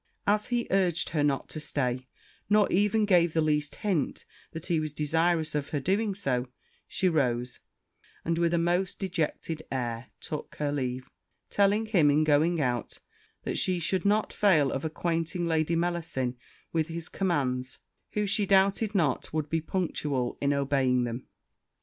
[0.25, 2.07] As he urged her not to stay,
[2.49, 6.47] nor even gave the least hint that he was desirous of her doing so,
[6.87, 7.59] she rose,
[8.25, 11.07] and, with a most dejected air, took her leave;
[11.51, 12.97] telling him, in going out,
[13.43, 16.35] that she should not fail of acquainting Lady Mellasin
[16.73, 17.77] with his commands;
[18.13, 21.27] who, she doubted not, would be punctual in obeying them.